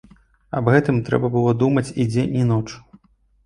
[0.59, 2.69] Аб гэтым трэба было думаць і дзень і ноч.